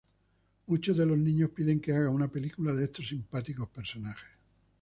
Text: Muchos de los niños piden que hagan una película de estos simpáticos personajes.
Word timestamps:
Muchos 0.65 0.97
de 0.97 1.05
los 1.05 1.15
niños 1.19 1.51
piden 1.51 1.79
que 1.79 1.93
hagan 1.93 2.09
una 2.15 2.27
película 2.27 2.73
de 2.73 2.85
estos 2.85 3.07
simpáticos 3.07 3.69
personajes. 3.69 4.31